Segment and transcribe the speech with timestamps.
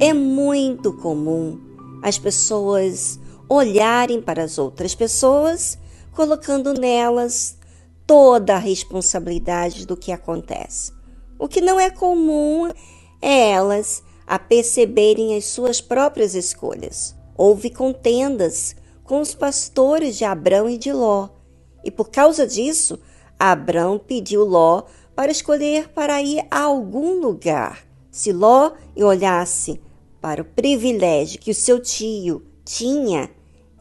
[0.00, 1.58] É muito comum
[2.00, 3.18] as pessoas
[3.48, 5.76] olharem para as outras pessoas,
[6.12, 7.58] colocando nelas
[8.06, 10.92] toda a responsabilidade do que acontece.
[11.36, 12.70] O que não é comum
[13.20, 17.16] é elas a perceberem as suas próprias escolhas.
[17.36, 21.28] Houve contendas com os pastores de Abrão e de Ló,
[21.84, 23.00] e por causa disso,
[23.36, 24.82] Abrão pediu Ló
[25.16, 27.84] para escolher para ir a algum lugar.
[28.12, 29.80] Se Ló olhasse
[30.20, 33.30] para o privilégio que o seu tio tinha,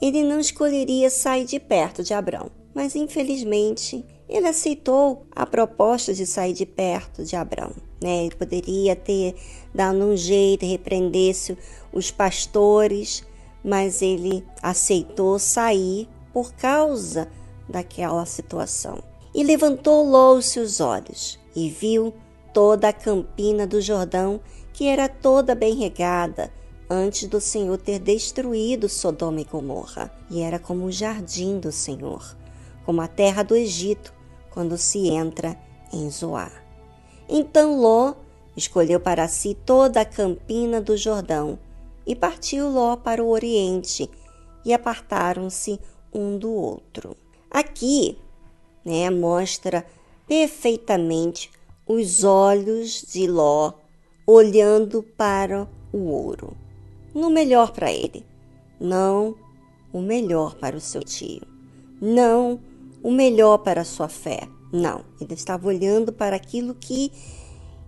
[0.02, 2.52] ele não escolheria sair de perto de Abrão.
[2.74, 7.72] Mas infelizmente, ele aceitou a proposta de sair de perto de Abrão.
[8.02, 8.26] Né?
[8.26, 9.36] Ele poderia ter
[9.74, 11.58] dado um jeito, repreendesse
[11.92, 13.24] os pastores,
[13.64, 17.28] mas ele aceitou sair por causa
[17.68, 19.04] daquela situação.
[19.34, 22.14] E levantou Ló os seus olhos e viu
[22.58, 24.42] toda a campina do Jordão
[24.74, 26.52] que era toda bem regada
[26.90, 32.36] antes do Senhor ter destruído Sodoma e Gomorra, e era como o jardim do Senhor,
[32.84, 34.12] como a terra do Egito,
[34.50, 35.56] quando se entra
[35.94, 36.52] em Zoar.
[37.30, 38.16] Então Ló
[38.56, 41.60] escolheu para si toda a campina do Jordão,
[42.08, 44.10] e partiu Ló para o oriente,
[44.66, 45.80] e apartaram-se
[46.12, 47.16] um do outro.
[47.52, 48.18] Aqui,
[48.84, 49.86] né, mostra
[50.28, 51.52] perfeitamente
[51.88, 53.74] os olhos de Ló
[54.26, 56.56] olhando para o ouro.
[57.16, 58.26] No melhor para ele,
[58.80, 59.36] não
[59.94, 61.48] o melhor para o seu tio,
[62.02, 62.60] não
[63.02, 64.42] o melhor para a sua fé.
[64.72, 67.12] Não, ele estava olhando para aquilo que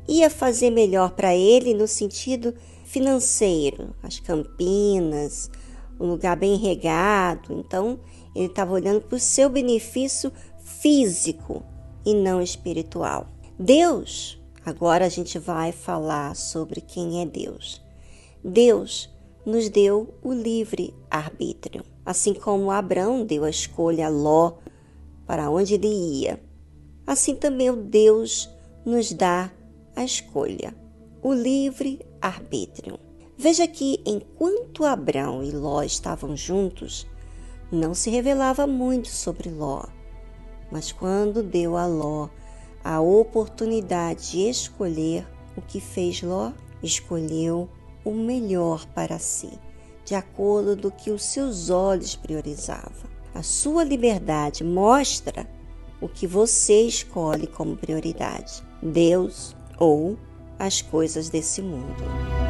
[0.08, 2.56] ia fazer melhor para ele no sentido
[2.86, 5.52] financeiro, as campinas,
[6.00, 7.54] um lugar bem regado.
[7.54, 8.00] Então,
[8.34, 10.31] ele estava olhando para o seu benefício
[10.64, 11.62] físico
[12.06, 13.28] e não espiritual.
[13.59, 14.40] Deus
[14.70, 17.81] Agora a gente vai falar sobre quem é Deus.
[18.44, 19.09] Deus
[19.44, 24.58] nos deu o livre arbítrio, assim como Abraão deu a escolha a Ló
[25.25, 26.40] para onde ele ia.
[27.08, 28.48] Assim também o Deus
[28.86, 29.52] nos dá
[29.96, 30.75] a escolha,
[31.24, 33.00] o livre arbítrio.
[33.38, 37.08] Veja que enquanto Abraão e Ló estavam juntos,
[37.72, 39.86] não se revelava muito sobre Ló,
[40.72, 42.30] mas quando deu a Ló
[42.84, 46.52] a oportunidade de escolher o que fez Ló,
[46.82, 47.70] escolheu
[48.04, 49.50] o melhor para si,
[50.06, 53.10] de acordo do que os seus olhos priorizavam.
[53.34, 55.48] A sua liberdade mostra
[56.02, 60.18] o que você escolhe como prioridade: Deus ou
[60.58, 62.49] as coisas desse mundo.